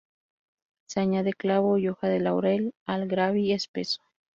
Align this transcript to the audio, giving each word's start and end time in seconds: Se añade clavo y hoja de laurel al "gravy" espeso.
Se 0.87 0.99
añade 0.99 1.31
clavo 1.31 1.77
y 1.77 1.87
hoja 1.87 2.07
de 2.07 2.19
laurel 2.19 2.73
al 2.87 3.07
"gravy" 3.07 3.51
espeso. 3.51 4.01